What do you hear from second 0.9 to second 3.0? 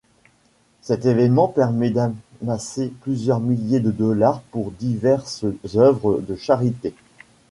événement permet d'amasser